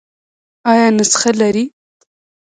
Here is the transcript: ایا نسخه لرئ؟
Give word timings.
ایا 0.71 0.87
نسخه 0.97 1.31
لرئ؟ 1.39 1.65